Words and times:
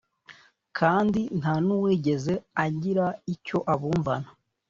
kandi 0.77 1.21
nta 1.39 1.53
n’uwigeze 1.65 2.33
agira 2.65 3.05
icyo 3.33 3.57
abumvana! 3.73 4.29